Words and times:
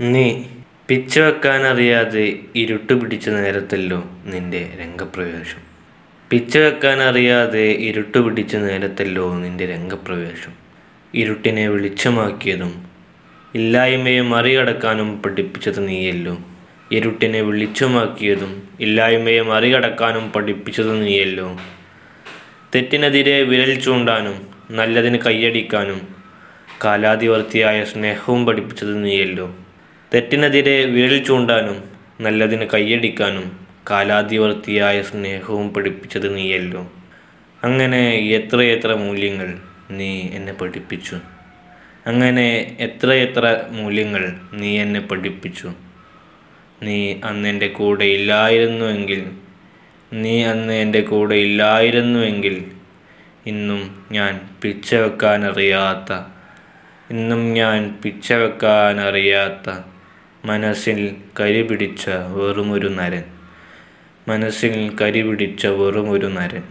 നീ 0.00 0.42
പിച്ചവെക്കാനറിയാതെ 0.88 2.38
ഇരുട്ട് 2.56 2.92
പിടിച്ച 2.92 3.28
നേരത്തല്ലോ 3.28 4.04
നിന്റെ 4.24 4.70
രംഗപ്രവേശം. 4.80 5.62
പിച്ചവെക്കാനറിയാതെ 6.30 7.64
ഇരുട്ട് 7.72 8.18
പിടിച്ച 8.18 8.56
നേരത്തല്ലോ 8.56 9.34
നിന്റെ 9.34 9.66
രംഗപ്രവേശം. 9.66 10.52
ഇരുട്ടിനെ 11.14 11.68
വെളിച്ചമാക്കിയതും 11.68 12.84
ഇല്ലായ്മയെ 13.54 14.20
മറികടക്കാനും 14.20 15.22
പഠിപ്പിച്ചത് 15.22 15.88
നീയല്ലോ. 15.88 16.38
ഇരുട്ടിനെ 16.92 17.40
വെളിച്ചമാക്കിയതും 17.40 18.62
ഇല്ലായ്മയെ 18.80 19.40
മറികടക്കാനും 19.40 20.32
പഠിപ്പിച്ചത് 20.32 21.02
നീയല്ലോ. 21.02 21.60
തെറ്റിനെതിരെ 22.74 23.42
വിരൽ 23.42 23.80
ചൂണ്ടാനും 23.80 24.46
നല്ലതിന് 24.70 25.18
കൈയടിക്കാനും 25.18 26.08
കാലാതിവർത്തിയായ 26.84 27.84
സ്നേഹവും 27.84 28.46
പഠിപ്പിച്ചത് 28.46 29.04
നീയല്ലോ. 29.04 29.54
തെറ്റിനെതിരെ 30.14 30.84
വിരൽ 30.84 31.24
ചൂണ്ടാനും 31.24 31.78
നല്ലതിന് 32.20 32.66
കൈയടിക്കാനും 32.74 33.46
കാലാതിവർത്തിയായ 33.90 35.02
സ്നേഹവും 35.02 35.72
പഠിപ്പിച്ചത് 35.72 36.36
നീയല്ലോ. 36.36 36.92
അങ്ങനെ 37.64 38.00
എത്രയെത്ര 38.18 38.94
മൂല്യങ്ങൾ 38.94 39.48
നീ 39.90 40.20
എന്നെ 40.32 40.52
പഠിപ്പിച്ചു? 40.52 41.16
അങ്ങനെ 42.06 42.76
എത്രയെത്ര 42.80 43.66
മൂല്യങ്ങൾ 43.70 44.22
നീ 44.52 44.78
എന്നെ 44.78 45.00
പഠിപ്പിച്ചു? 45.00 45.68
നീ 46.82 47.14
അന്ന് 47.24 47.48
എന്റെ 47.48 47.68
കൂടെ 47.68 48.04
ഇല്ലായിരുന്നുവെങ്കിൽ 48.04 49.22
നീ 50.12 50.44
അന്ന് 50.44 50.72
എന്റെ 50.72 51.00
കൂടെ 51.00 51.34
ഇല്ലായിരുന്നുവെങ്കിൽ 51.34 52.56
ഇന്നും 53.46 53.82
ഞാൻ 54.12 54.40
പിച്ച 54.62 54.94
വെക്കാനറിയാത്ത 54.94 56.12
ഇന്നും 57.10 57.54
ഞാൻ 57.54 58.00
പിച്ച 58.04 58.32
വെക്കാനറിയാത്ത 58.32 59.68
മനസ്സിൽ 60.44 61.16
കരി 61.40 61.62
പിടിച്ച 61.62 62.08
വെറുമൊരു 62.08 62.88
നരൻ. 62.88 63.24
മനസ്സിൽ 64.28 64.96
കരി 65.00 65.22
പിടിച്ച 65.22 65.66
വെറുമൊരു 65.66 66.26
നരൻ. 66.26 66.62